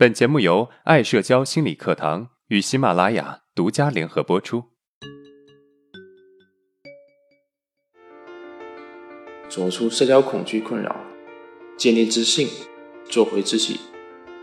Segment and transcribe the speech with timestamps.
[0.00, 4.64] 本节目由爱社交心理课堂与喜马拉雅独家联合播出。
[9.46, 10.96] 走出社交恐惧困扰，
[11.76, 12.48] 建立自信，
[13.10, 13.78] 做回自己，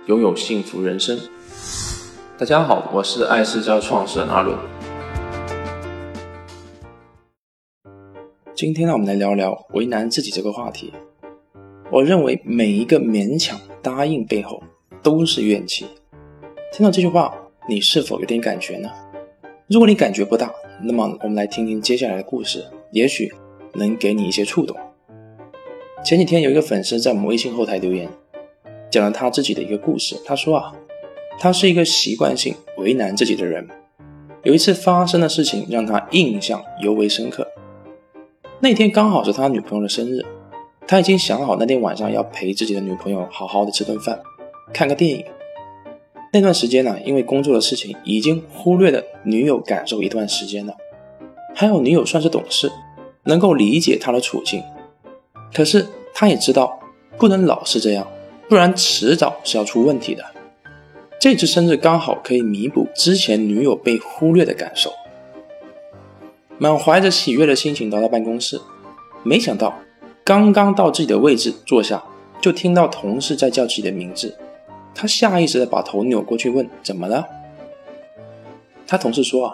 [0.06, 1.18] 拥有幸福人生。
[2.38, 4.56] 大家好，我是爱社交创始人阿伦。
[8.54, 10.94] 今天呢，我们来聊聊为难自己这个话题。
[11.92, 14.62] 我认为每一个勉强答应背后
[15.02, 15.86] 都是怨气。
[16.72, 17.34] 听到这句话，
[17.68, 18.90] 你是否有点感觉呢？
[19.68, 20.52] 如果你感觉不大，
[20.84, 23.34] 那么我们来听听接下来的故事，也许
[23.74, 24.76] 能给你一些触动。
[26.04, 28.10] 前几天有一个粉丝在我们微信后台留言，
[28.90, 30.16] 讲了他自己的一个故事。
[30.26, 30.76] 他说啊，
[31.40, 33.68] 他是一个习惯性为难自己的人。
[34.44, 37.48] 有一次发生的事情让他印象尤为深刻。
[38.60, 40.26] 那天刚好是他女朋友的生日。
[40.90, 44.22] 他已经想好那天晚上要陪自己的女朋友好好的吃顿饭，
[44.74, 45.26] 看个电影。
[46.34, 50.76] 那段时间呢，因为工作的事情，已经忽略了女友感受一段时间了。
[51.56, 52.72] 还有女友算是懂事，
[53.24, 54.62] 能够理解他的处境。
[55.54, 56.80] 可是他也知道
[57.18, 58.08] 不能老是这样，
[58.50, 60.24] 不然迟早是要出问题的。
[61.20, 64.92] 这次生日刚好可以弥补之前女友被忽略的感受。
[66.60, 68.60] 满怀着喜悦的心情来到办公室，
[69.24, 69.74] 没想到。
[70.24, 72.04] 刚刚到自己的位置坐下，
[72.42, 74.38] 就听到同事在叫自己的名字。
[75.00, 77.28] 他下意识的把头扭过去问：“怎么了？”
[78.88, 79.54] 他同事说：“啊，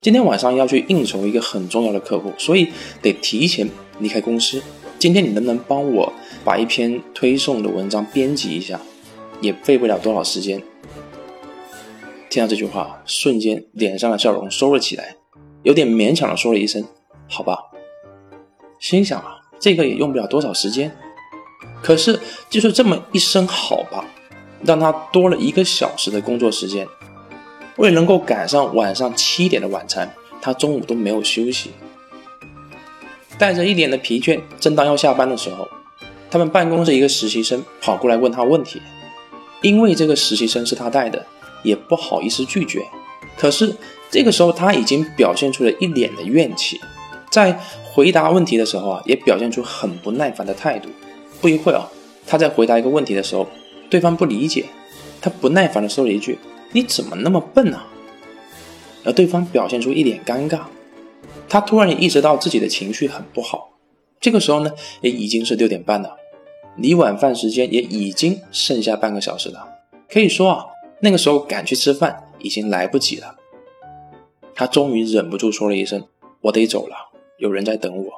[0.00, 4.62] 今天晚上要去应酬一个很重要的客户，所以得提前离开公司。
[4.98, 6.10] 今天你能不能帮我
[6.42, 8.80] 把一篇推送的文章编辑一下？
[9.42, 10.62] 也费不了多少时间。”
[12.30, 15.16] 听到这句话，瞬间脸上的笑容收了起来，
[15.62, 16.82] 有点勉强的说了一声
[17.28, 17.58] ：“好吧。”
[18.80, 19.36] 心想啊。
[19.58, 20.90] 这个也用不了多少时间，
[21.82, 24.06] 可是就是这么一声“好吧”，
[24.62, 26.86] 让他多了一个小时的工作时间。
[27.76, 31.70] 为了能够赶上晚上七点的晚餐，他中午都没有休息，
[33.38, 34.40] 带着一脸的疲倦。
[34.58, 35.68] 正当要下班的时候，
[36.30, 38.80] 他们办公室一个实习生跑过来问他问题，
[39.62, 41.26] 因为这个实习生是他带的，
[41.62, 42.82] 也不好意思拒绝。
[43.38, 43.74] 可是
[44.10, 46.80] 这个时候他已经表现出了一脸的怨气，
[47.30, 47.58] 在。
[47.92, 50.88] 回答问题的时候啊，也表现出很不耐烦的态度。
[51.40, 51.90] 不一会儿啊，
[52.24, 53.44] 他在回答一个问题的时候，
[53.90, 54.66] 对方不理解，
[55.20, 56.38] 他不耐烦的说了一句
[56.72, 57.88] ：“你怎么那么笨啊？”
[59.04, 60.60] 而对方表现出一脸尴尬。
[61.48, 63.72] 他突然也意识到自己的情绪很不好。
[64.20, 64.70] 这个时候呢，
[65.00, 66.16] 也已经是六点半了，
[66.76, 69.66] 离晚饭时间也已经剩下半个小时了。
[70.08, 70.66] 可以说啊，
[71.00, 73.36] 那个时候赶去吃饭已经来不及了。
[74.54, 76.06] 他终于忍不住说了一声
[76.42, 76.96] ：“我得走了。”
[77.38, 78.12] 有人在等我。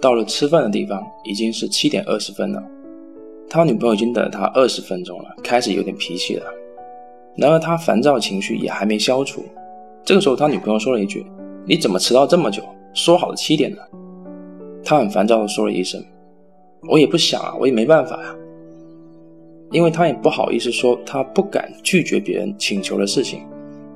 [0.00, 2.62] 到了吃饭的地方，已经是七点二十分了。
[3.50, 6.44] 他女朋友已经等了他二十分钟了，开始有点脾气了。
[7.36, 9.44] 然而他烦躁情绪也还没消除。
[10.04, 11.24] 这个时候，他女朋友说了一句
[11.64, 12.62] ：“你怎么迟到这么久？
[12.94, 13.78] 说好了七点呢？”
[14.84, 16.02] 他很烦躁的说了一声
[16.88, 18.34] ：“我也不想啊，我也没办法呀。”
[19.70, 23.46] 因为他也不好意思说他不敢拒绝别人请求的事情，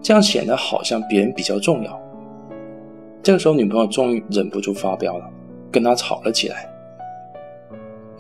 [0.03, 1.99] 这样显得好像别人比较重要。
[3.23, 5.31] 这个时候，女朋友终于忍不住发飙了，
[5.71, 6.69] 跟他吵了起来。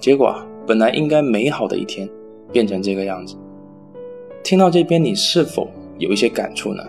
[0.00, 2.08] 结果啊，本来应该美好的一天，
[2.52, 3.36] 变成这个样子。
[4.42, 5.68] 听到这边，你是否
[5.98, 6.82] 有一些感触呢？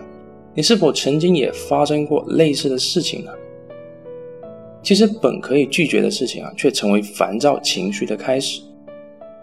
[0.54, 3.32] 你是否曾经也发生过类似的事情呢？
[4.82, 8.62] 其实本可以拒绝的事情啊，却成为烦躁情绪的开始，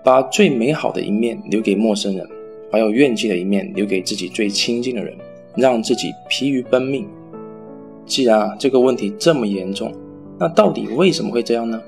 [0.03, 2.25] 把最美好的一面留给陌生人，
[2.71, 5.13] 把有怨气的一面留给自己最亲近的人，
[5.57, 7.07] 让自己疲于奔命。
[8.05, 9.91] 既然啊这个问题这么严重，
[10.39, 11.81] 那到底为什么会这样呢？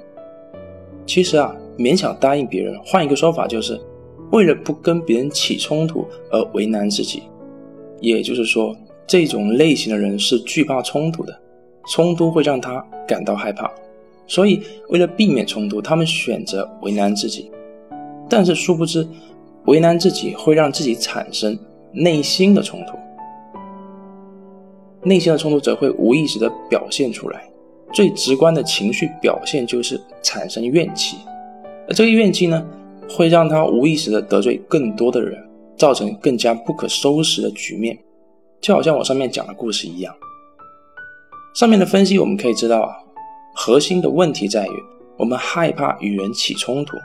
[1.06, 3.80] 其实啊，勉强答应别人，换一个说法就是，
[4.32, 7.24] 为了不跟别人起冲突而为难自己。
[8.00, 8.76] 也就是说，
[9.08, 11.40] 这种类型的人是惧怕冲突的，
[11.88, 13.72] 冲突会让他感到害怕，
[14.28, 17.50] 所以为了避免冲突，他们选择为难自己。
[18.30, 19.08] 但是殊不知，
[19.66, 21.58] 为难自己会让自己产生
[21.92, 22.98] 内心的冲突。
[25.04, 27.44] 内心的冲突则会无意识地表现出来，
[27.94, 31.18] 最直观的情绪表现就是产生怨气，
[31.88, 32.66] 而这个怨气呢，
[33.10, 35.38] 会让他无意识地得罪更多的人，
[35.78, 37.98] 造成更加不可收拾的局面，
[38.62, 40.14] 就好像我上面讲的故事一样。
[41.56, 42.96] 上面的分析我们可以知道啊，
[43.54, 44.72] 核心的问题在于
[45.18, 46.98] 我们害怕与人起冲突。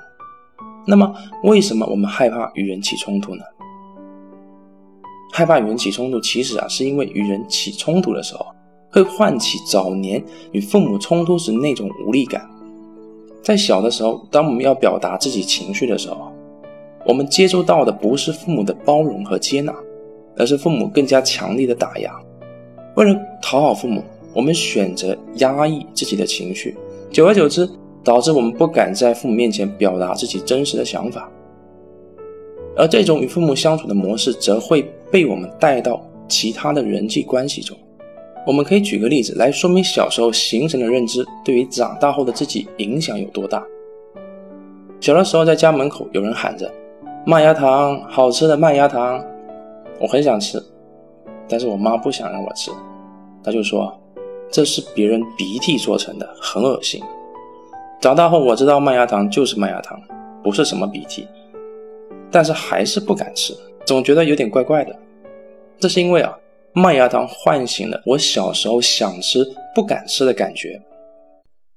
[0.86, 3.42] 那么，为什么我们害怕与人起冲突呢？
[5.32, 8.46] 害怕与人起冲突，其实啊，是因为与人起冲突的时候，
[8.90, 12.48] 会唤起早年与父母冲突时那种无力感。
[13.42, 16.32] 在小的时候，当我们要表达自己情绪的时候，
[17.06, 19.74] 我们接收到的不是父母的包容和接纳，
[20.36, 22.14] 而是父母更加强力的打压。
[22.96, 24.02] 为了讨好父母，
[24.34, 26.76] 我们选择压抑自己的情绪，
[27.10, 27.68] 久而久之，
[28.04, 31.30] 导致我们不敢在父母面前表达自己真实的想法。
[32.76, 37.76] 而这种与父母相处的模式，则会被我们带到其他的人际关系中。
[38.48, 43.62] 我们可以举个例子来说明小时候形成的认知对于长大后的自己影响有多大。
[45.00, 46.72] 小的时候，在家门口有人喊着。
[47.26, 49.22] 麦芽糖，好吃的麦芽糖，
[50.00, 50.58] 我很想吃，
[51.46, 52.70] 但是我妈不想让我吃，
[53.44, 53.94] 她就说
[54.50, 57.02] 这是别人鼻涕做成的，很恶心。
[58.00, 60.00] 长大后我知道麦芽糖就是麦芽糖，
[60.42, 61.28] 不是什么鼻涕，
[62.30, 63.54] 但是还是不敢吃，
[63.84, 64.96] 总觉得有点怪怪的。
[65.78, 66.34] 这是因为啊，
[66.78, 69.44] 麦芽糖唤醒了我小时候想吃
[69.74, 70.80] 不敢吃的感觉。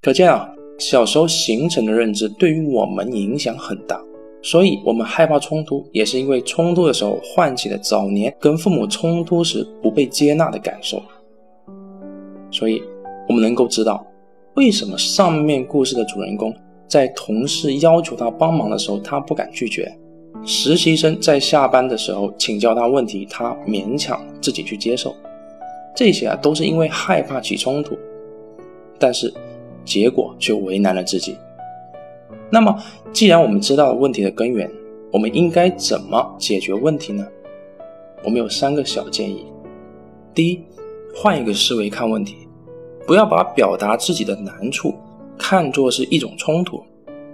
[0.02, 4.00] 可见啊，小时候形成的认知对于我们影响很大。
[4.44, 11.00] 所以，我们害怕冲突，也是因为冲突的时候唤起了早年跟父母冲突时不被接纳的感受。
[12.50, 12.82] 所以，
[13.30, 14.04] 我们能够知道，
[14.56, 16.52] 为什么上面故事的主人公
[16.88, 19.84] 在同事要求他帮忙的时候，他不敢拒绝；
[20.44, 25.16] 实习生在下班的时候请教他问题，他勉强自己去接受。
[25.96, 27.98] 这些啊，都是因为害怕起冲突，
[28.98, 29.32] 但是
[29.86, 31.36] 结果却为难了自己。
[32.50, 32.76] 那么，
[33.14, 34.70] 既然我们知道了问题的根源，
[35.12, 37.28] 我们应该怎么解决问题呢？
[38.24, 39.46] 我们有三个小建议。
[40.34, 40.64] 第一，
[41.14, 42.48] 换一个思维看问题，
[43.06, 44.96] 不要把表达自己的难处
[45.38, 46.82] 看作是一种冲突，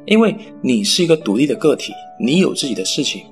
[0.07, 3.24] 因为你是一个独立的个体，你有自己的事情，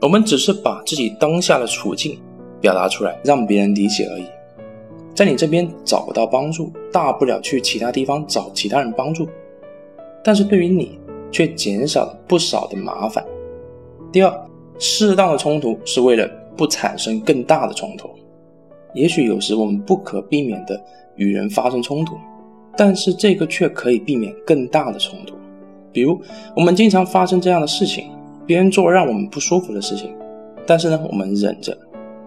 [0.00, 2.18] 我们只是把自己当下的处境
[2.62, 4.24] 表达出来，让别人理解而已。
[5.14, 9.28] 在你这边找不到帮助，大不了去其他地方找其他人帮助。
[10.24, 10.98] 但是对于你，
[11.30, 13.22] 却减少了不少的麻烦。
[14.10, 14.46] 第二，
[14.78, 16.26] 适当的冲突是为了
[16.56, 18.08] 不产生更大的冲突。
[18.94, 20.82] 也许有时我们不可避免的
[21.16, 22.16] 与人发生冲突，
[22.78, 25.34] 但是这个却可以避免更大的冲突。
[25.94, 26.20] 比如，
[26.54, 28.10] 我们经常发生这样的事情：
[28.44, 30.14] 别人做让我们不舒服的事情，
[30.66, 31.74] 但是呢，我们忍着，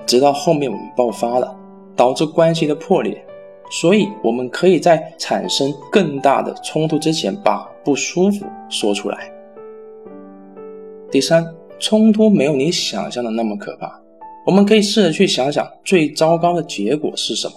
[0.06, 1.56] 直到后面我们爆发了，
[1.96, 3.24] 导致关系的破裂。
[3.70, 9.30] 所以，我们可以在产生更大的冲突之前，把不舒服说出来。
[11.12, 11.46] 第三，
[11.78, 14.02] 冲突没有你想象的那么可怕。
[14.46, 17.56] 我们可以试着去想想最糟糕的结果是什么。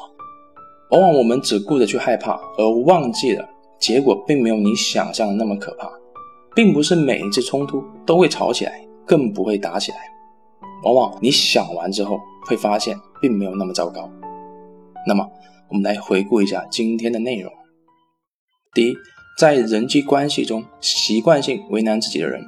[0.90, 3.48] 往往我们只顾着去害怕，而忘记了
[3.78, 5.88] 结果并没有你想象的那么可怕。
[6.54, 9.98] 并不是每一次冲突都会吵起来，更不会打起来。
[10.84, 14.10] 往往你想完之后，会发现并没有那么糟糕。
[15.06, 15.30] 那么，
[15.68, 17.52] 我们来回顾一下今天的内容。
[18.74, 18.94] 第一，
[19.38, 22.44] 在人际关系中习惯性为难自己的人，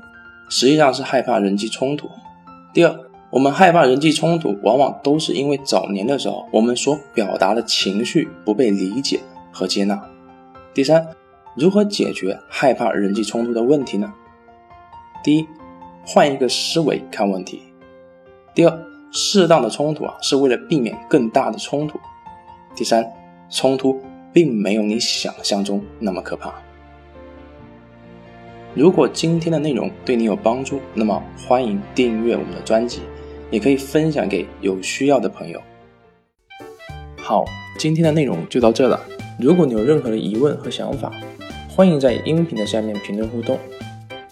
[0.48, 2.08] 实际上是害怕人际冲突。
[2.72, 2.98] 第二，
[3.30, 9.20] 我们害怕人际冲突，往往都是因为早年的时候我们所表达的情绪不被理解
[9.50, 10.02] 和接纳。
[10.74, 11.06] 第三，
[11.54, 14.12] 如何解决害怕人际冲突的问题呢？
[15.22, 15.46] 第一，
[16.06, 17.62] 换一个思维看问题。
[18.54, 18.78] 第二，
[19.12, 22.00] 适当的冲突啊，是为了避免更大的冲突。
[22.74, 23.06] 第三，
[23.50, 24.00] 冲突
[24.32, 26.54] 并没有你想象中那么可怕。
[28.74, 33.02] 如果今天的内容对你有帮助，那么欢迎订阅我们的专辑，
[33.50, 35.60] 也可以分享给有需要的朋友。
[37.18, 37.44] 好，
[37.78, 38.98] 今天的内容就到这了。
[39.38, 41.12] 如果你有任何的疑问和想法，
[41.74, 43.58] 欢迎在音频的下面评论互动，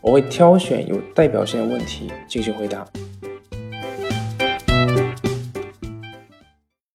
[0.02, 2.87] 我会挑选有代表性的问题进行回答。